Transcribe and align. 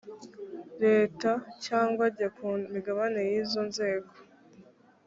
leta 0.83 1.31
cyangwa 1.65 2.03
ajya 2.09 2.27
ku 2.35 2.45
migabane 2.73 3.21
y 3.29 3.33
izo 3.41 3.61
nzego 3.69 4.11